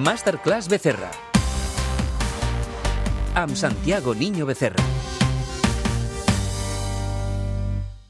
[0.00, 1.10] Masterclass Becerra.
[3.34, 4.82] Amb Santiago Niño Becerra.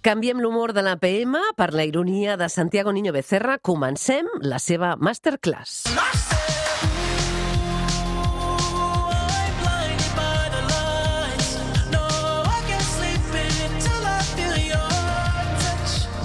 [0.01, 3.59] Canviem l'humor de la PM per la ironia de Santiago Niño Becerra.
[3.59, 5.83] Comencem la seva masterclass.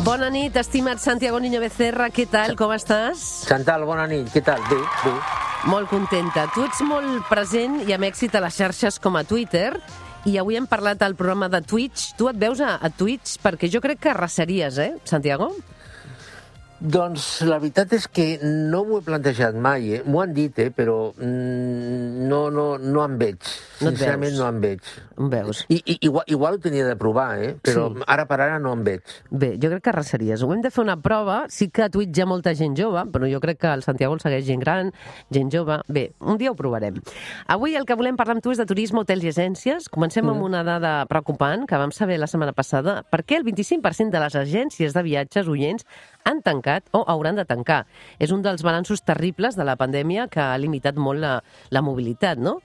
[0.05, 2.11] Bona nit, estimat Santiago Niño Becerra.
[2.13, 2.53] Què tal?
[2.53, 3.47] Com estàs?
[3.49, 4.29] Chantal, bona nit.
[4.29, 4.61] Què tal?
[4.69, 5.17] Bé, bé.
[5.65, 6.43] Molt contenta.
[6.53, 9.71] Tu ets molt present i amb èxit a les xarxes com a Twitter
[10.29, 12.11] i avui hem parlat al programa de Twitch.
[12.19, 15.49] Tu et veus a, a Twitch perquè jo crec que arrasaries, eh, Santiago?
[16.85, 20.01] Doncs la veritat és que no m'ho he plantejat mai, eh?
[20.05, 20.67] M'ho han dit, eh?
[20.75, 23.39] Però mm, no, no, no em veig.
[23.81, 24.39] No Sincerament veus.
[24.39, 24.91] no em veig.
[25.17, 25.63] Em veus?
[25.73, 27.55] I, i, igual, igual ho tenia de provar, eh?
[27.65, 28.03] Però Sí.
[28.05, 29.01] ara per ara no em veig.
[29.31, 30.43] Bé, jo crec que arrasaries.
[30.45, 31.45] Ho hem de fer una prova.
[31.49, 34.13] Sí que a Twitch hi ha molta gent jove, però jo crec que el Santiago
[34.13, 34.93] el segueix gent gran,
[35.33, 35.79] gent jove.
[35.87, 37.01] Bé, un dia ho provarem.
[37.47, 39.89] Avui el que volem parlar amb tu és de turisme, hotels i agències.
[39.89, 43.01] Comencem amb una dada preocupant que vam saber la setmana passada.
[43.09, 45.85] Per què el 25% de les agències de viatges oients
[46.25, 47.85] han tancat o hauran de tancar?
[48.19, 51.37] És un dels balanços terribles de la pandèmia que ha limitat molt la,
[51.71, 52.59] la mobilitat, no?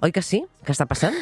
[0.00, 0.44] Oi que sí?
[0.64, 1.16] Què està passant?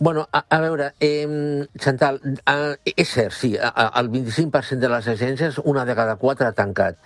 [0.00, 5.58] Bueno, a, a veure, eh, Chantal, eh, és cert, sí, el 25% de les agències,
[5.64, 7.00] una de cada quatre ha tancat.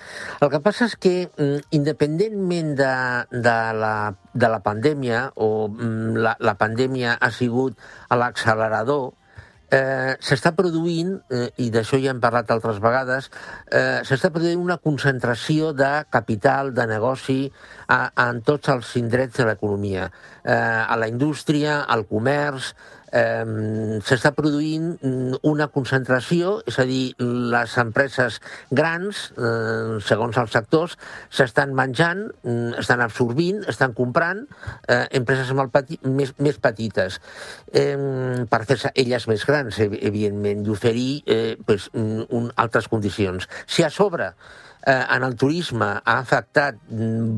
[0.44, 2.92] El que passa és que, mm, independentment de,
[3.32, 3.94] de, la,
[4.34, 7.80] de la pandèmia, o mm, la, la pandèmia ha sigut
[8.12, 9.14] l'accelerador,
[9.72, 13.30] eh, s'està produint, eh, i d'això ja hem parlat altres vegades,
[13.70, 17.40] eh, s'està produint una concentració de capital, de negoci,
[17.86, 20.10] a, a, en tots els indrets de l'economia.
[20.44, 22.74] Eh, a la indústria, al comerç,
[23.12, 28.38] s'està produint mm, una concentració, és a dir, les empreses
[28.70, 30.96] grans, eh, segons els sectors,
[31.30, 34.44] s'estan menjant, mm, estan absorbint, estan comprant
[34.88, 37.20] eh, empreses molt peti més, més petites
[37.72, 43.48] per fer-se elles més grans, ev- evidentment, i oferir eh, pues, un, un, altres condicions.
[43.66, 44.32] Si a sobre
[44.86, 46.78] eh, en el turisme ha afectat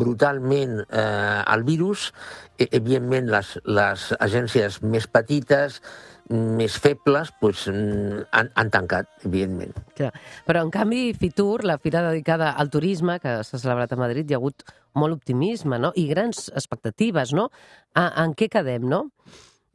[0.01, 2.13] brutalment eh, el virus,
[2.59, 5.81] eh, evidentment les, les agències més petites,
[6.29, 9.75] més febles, mm, han, han tancat, evidentment.
[9.97, 10.13] Clar.
[10.47, 14.35] Però, en canvi, Fitur, la fira dedicada al turisme, que s'ha celebrat a Madrid, hi
[14.37, 15.93] ha hagut molt optimisme, no?
[15.97, 17.51] I grans expectatives, no?
[17.95, 19.11] A, en què quedem, no?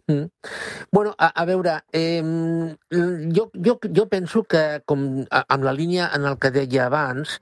[0.10, 0.26] Mm.
[0.92, 2.24] Bueno, a, a veure, eh,
[3.38, 7.36] jo, jo, jo penso que, com amb la línia en el que deia abans,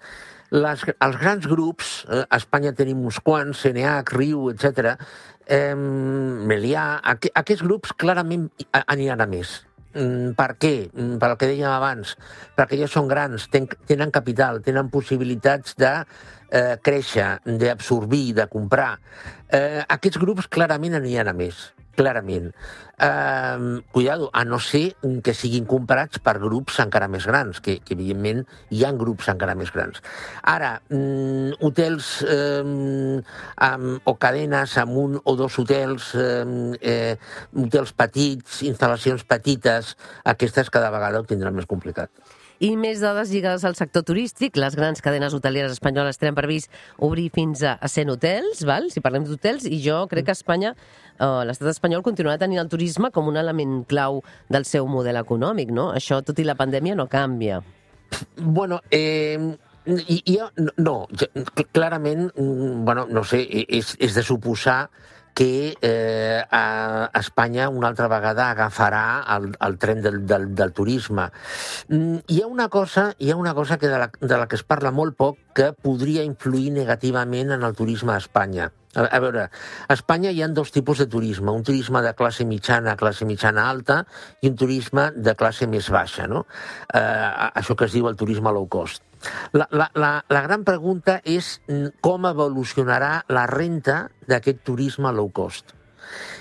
[0.51, 4.97] les, els grans grups, eh, a Espanya tenim uns quants, CNH, Riu, etc.
[5.47, 8.49] Eh, Melià, aqu aquests grups clarament
[8.83, 9.61] aniran a més.
[9.95, 10.73] Mm, Per què?
[10.91, 12.17] Mm, Per el que dèiem abans,
[12.59, 15.93] perquè ja són grans, ten, tenen capital, tenen possibilitats de
[16.51, 18.97] eh, créixer, d'absorbir, de comprar.
[19.47, 22.53] Eh, aquests grups clarament aniran a més, clarament.
[22.97, 27.97] Eh, cuidado, a no ser que siguin comprats per grups encara més grans, que, que
[27.97, 29.99] evidentment hi ha grups encara més grans.
[30.53, 33.19] Ara, mm, hotels eh,
[33.67, 36.41] amb, o cadenes amb un o dos hotels, eh,
[36.81, 37.13] eh,
[37.65, 42.13] hotels petits, instal·lacions petites, aquestes cada vegada ho tindran més complicat.
[42.59, 44.57] I més dades lligades al sector turístic.
[44.57, 48.89] Les grans cadenes hoteleres espanyoles tenen previst obrir fins a 100 hotels, val?
[48.89, 50.73] si parlem d'hotels, i jo crec que Espanya,
[51.19, 55.69] eh, l'estat espanyol, continuarà tenint el turisme com un element clau del seu model econòmic,
[55.69, 55.91] no?
[55.93, 57.61] Això, tot i la pandèmia, no canvia.
[58.37, 59.37] Bueno, eh,
[59.85, 60.39] i, i,
[60.83, 60.95] no,
[61.71, 64.87] clarament, mm, bueno, no sé, és, és de suposar
[65.37, 71.27] que eh, a Espanya una altra vegada agafarà el, el tren del, del, del turisme.
[71.93, 74.57] Mm, Hi ha una cosa, hi ha una cosa que de, la, de la que
[74.57, 78.71] es parla molt poc que podria influir negativament en el turisme a Espanya.
[78.97, 79.43] A, veure,
[79.85, 83.69] a Espanya hi ha dos tipus de turisme, un turisme de classe mitjana, classe mitjana
[83.69, 83.99] alta,
[84.41, 86.47] i un turisme de classe més baixa, no?
[86.97, 89.05] Eh, això que es diu el turisme low cost.
[89.53, 91.57] La, la, la, la gran pregunta és
[92.03, 95.76] com evolucionarà la renta d'aquest turisme low cost.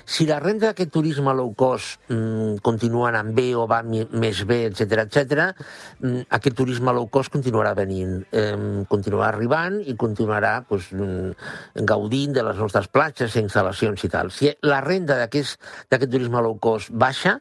[0.04, 4.62] Si la renta d'aquest turisme low cost mm, continua anant bé o va més bé,
[4.70, 5.50] etc etc,
[6.00, 12.36] mm, aquest turisme low cost continuarà venint, eh, continuarà arribant i continuarà pues, mm, gaudint
[12.36, 14.30] de les nostres platges, instal·lacions i tal.
[14.30, 15.60] Si la renda d'aquest
[15.90, 17.36] d'aquest turisme low cost baixa,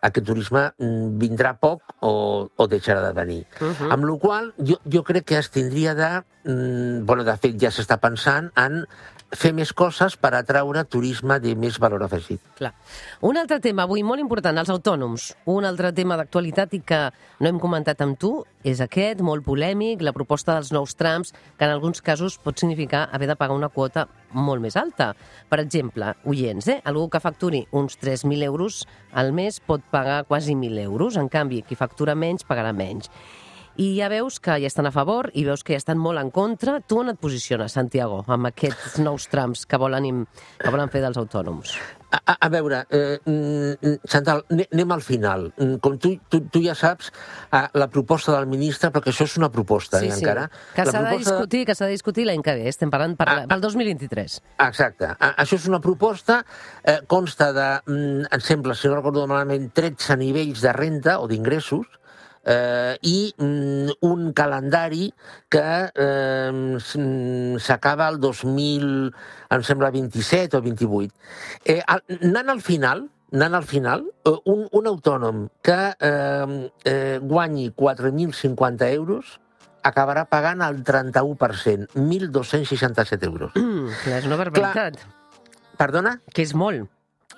[0.00, 2.14] aquest turisme mm, vindrà poc o,
[2.54, 3.42] o deixarà de venir.
[3.60, 3.92] Uh -huh.
[3.92, 6.22] Amb la qual jo, jo crec que es tindria de...
[6.44, 8.84] Mm, bueno, de fet, ja s'està pensant en
[9.38, 12.40] fer més coses per atraure turisme de més valor afegit.
[12.58, 12.72] Clar.
[13.26, 15.30] Un altre tema avui molt important, els autònoms.
[15.50, 17.00] Un altre tema d'actualitat i que
[17.40, 18.32] no hem comentat amb tu
[18.64, 23.08] és aquest, molt polèmic, la proposta dels nous trams, que en alguns casos pot significar
[23.12, 25.12] haver de pagar una quota molt més alta.
[25.50, 26.80] Per exemple, oients, eh?
[26.84, 31.62] algú que facturi uns 3.000 euros al mes pot pagar quasi 1.000 euros, en canvi,
[31.62, 33.10] qui factura menys pagarà menys
[33.76, 36.30] i ja veus que hi estan a favor i veus que hi estan molt en
[36.34, 36.78] contra.
[36.80, 40.24] Tu on et posiciones, Santiago, amb aquests nous trams que volen,
[40.60, 41.74] que volen fer dels autònoms?
[42.14, 45.48] A, a, a veure, eh, mm, Chantal, anem al final.
[45.56, 47.10] Mm, com tu, tu, tu ja saps,
[47.50, 50.22] eh, la proposta del ministre, perquè això és una proposta, sí, eh, sí.
[50.22, 50.46] encara.
[50.76, 51.10] Que s'ha proposta...
[51.10, 52.68] de discutir, que s'ha de discutir l'any que ve.
[52.70, 54.38] Estem parlant per, ah, pel 2023.
[54.68, 55.10] Exacte.
[55.32, 56.44] Això és una proposta,
[56.84, 61.26] eh, consta de, mm, em sembla, si no recordo malament, 13 nivells de renta o
[61.26, 61.90] d'ingressos,
[62.44, 65.08] eh, i mm, un calendari
[65.48, 66.78] que eh,
[67.60, 68.86] s'acaba el 2000,
[69.50, 71.14] em sembla, 27 o 28.
[71.64, 77.70] Eh, anant al final, anant al final, eh, un, un autònom que eh, eh, guanyi
[77.72, 79.38] 4.050 euros
[79.84, 83.52] acabarà pagant el 31%, 1.267 euros.
[83.58, 85.00] Mm, clar, és una barbaritat.
[85.02, 86.16] Clar, perdona?
[86.32, 86.88] Que és molt.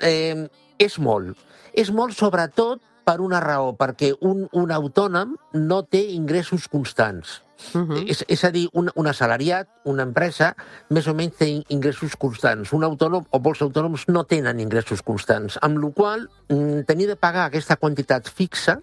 [0.00, 0.46] Eh,
[0.78, 1.34] és molt.
[1.76, 7.42] És molt, sobretot, per una raó, perquè un, un autònom no té ingressos constants.
[7.72, 8.04] Uh -huh.
[8.10, 10.54] és, és a dir, un, un assalariat, una empresa,
[10.90, 12.72] més o menys té ingressos constants.
[12.72, 17.16] Un autònom o molts autònoms no tenen ingressos constants, amb la qual mm, tenir de
[17.16, 18.80] pagar aquesta quantitat fixa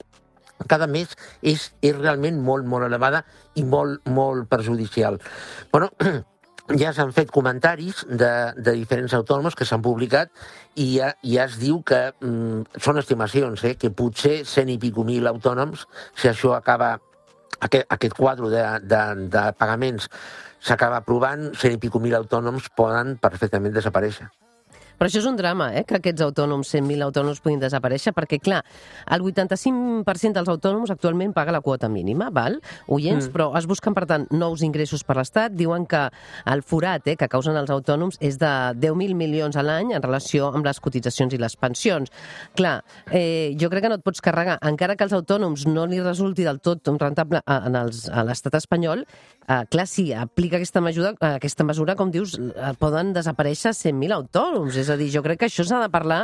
[0.68, 1.10] cada mes
[1.42, 3.26] és, és realment molt, molt elevada
[3.56, 5.20] i molt, molt perjudicial.
[5.72, 5.92] Bueno,
[6.72, 10.32] ja s'han fet comentaris de, de diferents autònoms que s'han publicat
[10.80, 15.04] i ja, ja es diu que mm, són estimacions, eh, que potser cent i pico
[15.08, 16.96] mil autònoms, si això acaba,
[17.60, 19.04] aquest, aquest quadre de, de,
[19.36, 20.08] de pagaments
[20.64, 24.32] s'acaba aprovant, cent i pico mil autònoms poden perfectament desaparèixer.
[25.04, 28.62] Però això és un drama, eh, que aquests autònoms, 100.000 autònoms, puguin desaparèixer, perquè, clar,
[29.12, 32.56] el 85% dels autònoms actualment paga la quota mínima, val?
[32.88, 33.34] Oients, mm.
[33.34, 35.58] però es busquen, per tant, nous ingressos per l'Estat.
[35.60, 36.06] Diuen que
[36.54, 40.54] el forat eh, que causen els autònoms és de 10.000 milions a l'any en relació
[40.56, 42.08] amb les cotitzacions i les pensions.
[42.56, 42.78] Clar,
[43.12, 46.48] eh, jo crec que no et pots carregar, encara que als autònoms no li resulti
[46.48, 49.04] del tot rentable en els, a l'estat espanyol,
[49.50, 54.80] eh, clar, si aplica aquesta mesura, aquesta mesura, com dius, eh, poden desaparèixer 100.000 autònoms.
[54.80, 56.24] És a dir, jo crec que això s'ha de parlar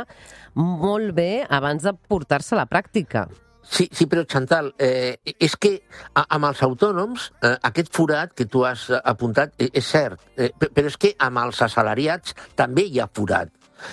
[0.54, 3.28] molt bé abans de portar-se a la pràctica.
[3.62, 5.76] Sí, sí, però Chantal, eh, és que
[6.14, 10.88] amb els autònoms eh, aquest forat que tu has apuntat eh, és cert, eh, però
[10.88, 13.52] és que amb els assalariats també hi ha forat.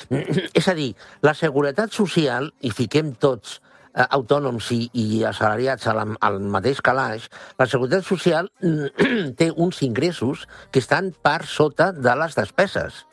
[0.60, 0.94] És a dir,
[1.24, 7.28] la seguretat social, i fiquem tots eh, autònoms i, i assalariats al, al mateix calaix,
[7.60, 8.50] la seguretat social
[9.40, 13.04] té uns ingressos que estan per sota de les despeses.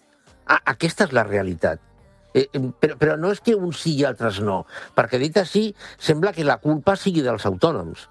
[0.47, 1.81] Ah, aquesta és la realitat.
[2.35, 2.49] Eh,
[2.81, 4.65] però, però no és que uns sí i altres no,
[4.97, 5.69] perquè dit així
[6.03, 8.09] sembla que la culpa sigui dels autònoms.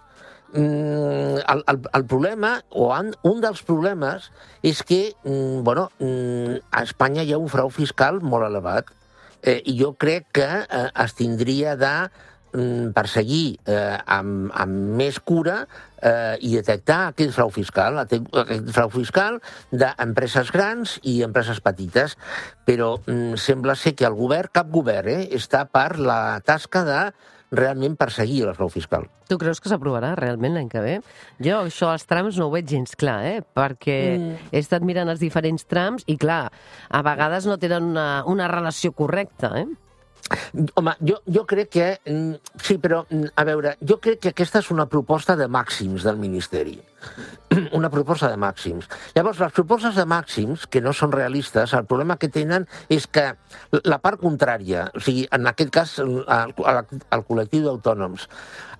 [0.53, 4.30] Mm, el, el, el problema, o un, un dels problemes,
[4.62, 8.94] és que mm, bueno, mm, a Espanya hi ha un frau fiscal molt elevat
[9.41, 11.94] eh, i jo crec que eh, es tindria de
[12.94, 19.40] perseguir eh, amb, amb més cura eh, i detectar aquest frau fiscal, aquest frau fiscal
[19.72, 22.18] d'empreses grans i empreses petites.
[22.68, 27.04] Però mm, sembla ser que el govern, cap govern, eh, està per la tasca de
[27.54, 29.06] realment perseguir el frau fiscal.
[29.30, 30.96] Tu creus que s'aprovarà realment l'any que ve?
[31.42, 33.44] Jo això, els trams, no ho veig gens clar, eh?
[33.56, 34.50] perquè mm.
[34.52, 36.48] he estat mirant els diferents trams i, clar,
[36.90, 39.68] a vegades no tenen una, una relació correcta, eh?
[40.75, 41.87] Home, jo, jo crec que...
[42.09, 46.06] Mm, sí, però, mm, a veure, jo crec que aquesta és una proposta de màxims
[46.06, 46.78] del Ministeri.
[47.78, 48.87] Una proposta de màxims.
[49.13, 53.25] Llavors, les propostes de màxims, que no són realistes, el problema que tenen és que
[53.83, 58.25] la part contrària, o sigui, en aquest cas, el, el col·lectiu d'autònoms,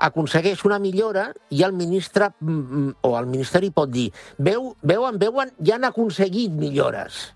[0.08, 5.54] aconsegueix una millora i el ministre mm, o el Ministeri pot dir veu, veuen, veuen,
[5.60, 7.34] ja han aconseguit millores.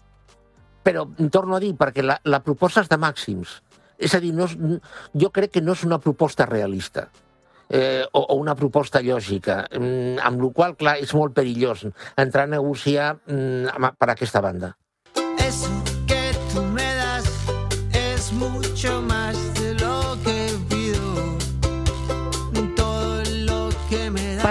[0.87, 1.03] Però,
[1.35, 3.59] torno a dir, perquè la, la proposta és de màxims
[3.97, 4.57] és a dir, no és,
[5.13, 7.07] jo crec que no és una proposta realista
[7.69, 11.85] eh, o, o una proposta lògica, mm, amb la qual clar, és molt perillós
[12.15, 14.73] entrar a negociar mm, per aquesta banda.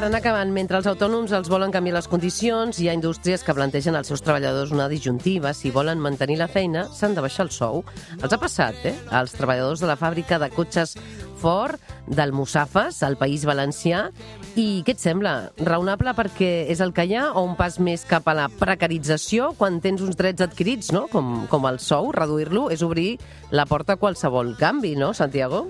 [0.06, 3.96] Anar acabant, mentre els autònoms els volen canviar les condicions, hi ha indústries que plantegen
[3.98, 5.50] als seus treballadors una disjuntiva.
[5.50, 7.82] Si volen mantenir la feina, s'han de baixar el sou.
[8.20, 8.94] Els ha passat, eh?
[9.18, 10.94] Els treballadors de la fàbrica de cotxes
[11.42, 14.10] Ford d'Almussafes, al País Valencià.
[14.56, 15.52] I què et sembla?
[15.58, 19.52] Raonable perquè és el que hi ha o un pas més cap a la precarització
[19.58, 21.06] quan tens uns drets adquirits, no?
[21.12, 23.18] com, com el sou, reduir-lo és obrir
[23.50, 25.66] la porta a qualsevol canvi, no, Santiago?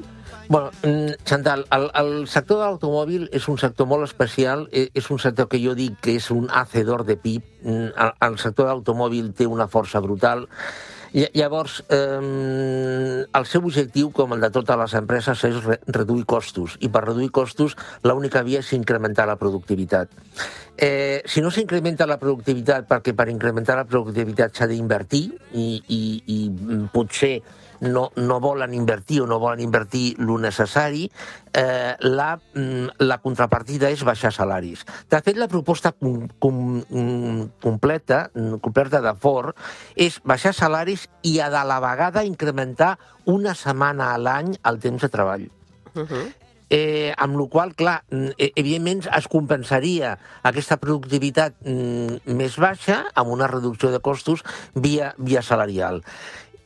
[0.49, 5.09] Bueno, mm, Chantal, el, el sector de l'automòbil és un sector molt especial, e- és
[5.11, 7.43] un sector que jo dic que és un hacedor de PIB.
[7.65, 10.47] Mm, El, el sector de l'automòbil té una força brutal.
[11.17, 16.27] Lla- Llavors, eh, el seu objectiu, com el de totes les empreses, és re reduir
[16.29, 16.77] costos.
[16.85, 17.73] I per reduir costos,
[18.05, 20.13] l'única via és incrementar la productivitat.
[20.77, 26.03] Eh, si no s'incrementa la productivitat, perquè per incrementar la productivitat s'ha d'invertir i, i,
[26.27, 27.39] i mm, potser
[27.81, 31.11] no, no volen invertir o no volen invertir el necessari,
[31.53, 34.85] eh, la, mm, la contrapartida és baixar salaris.
[35.11, 39.57] De fet, la proposta com, com, mm, completa, mm, completa de Ford
[39.95, 45.03] és baixar salaris i a de la vegada incrementar una setmana a l'any el temps
[45.03, 45.49] de treball.
[45.95, 46.35] Uh -huh.
[46.69, 53.47] Eh, amb la qual clar, eh, evidentment es compensaria aquesta productivitat més baixa amb una
[53.47, 54.43] reducció de costos
[54.75, 56.03] via, via salarial.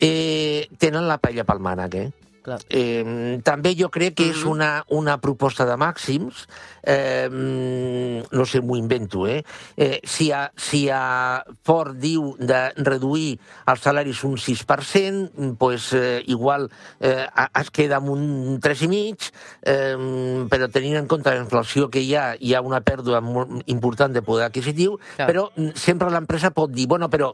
[0.00, 2.08] Eh, tenen la paella pel mànec, eh?
[2.50, 2.60] Clar.
[2.68, 6.46] Eh, també jo crec que és una, una proposta de màxims,
[6.82, 9.42] eh, no sé, m'ho invento, eh?
[9.76, 13.38] eh si, a, si a Ford diu de reduir
[13.70, 17.26] els salaris un 6%, pues, eh, igual eh,
[17.60, 19.30] es queda amb un 3,5%,
[19.62, 23.60] eh, però tenint en compte la inflació que hi ha, hi ha una pèrdua molt
[23.70, 25.28] important de poder adquisitiu, Clar.
[25.30, 25.46] però
[25.78, 27.32] sempre l'empresa pot dir, bueno, però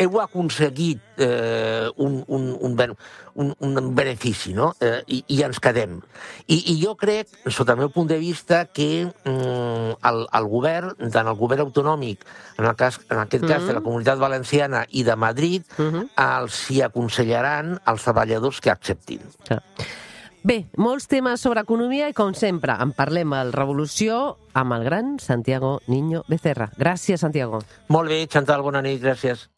[0.00, 2.76] heu aconseguit eh, un, un, un,
[3.34, 4.72] un, un benefici, no?
[4.80, 6.00] Eh, i, I ens quedem.
[6.46, 10.94] I, I jo crec, sota el meu punt de vista, que mm, el, el govern,
[11.12, 12.24] tant el govern autonòmic,
[12.58, 16.08] en, el cas, en aquest cas de la Comunitat Valenciana i de Madrid, Mhm.
[16.16, 19.20] els hi aconsellaran als treballadors que acceptin.
[19.46, 19.62] Clar.
[20.42, 25.18] Bé, molts temes sobre economia i, com sempre, en parlem al Revolució amb el gran
[25.20, 26.70] Santiago Niño Becerra.
[26.78, 27.60] Gràcies, Santiago.
[27.92, 29.50] Molt bé, Chantal, bona nit, gràcies.